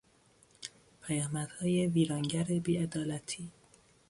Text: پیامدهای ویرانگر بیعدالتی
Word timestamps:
پیامدهای 1.01 1.87
ویرانگر 1.87 2.43
بیعدالتی 2.59 3.51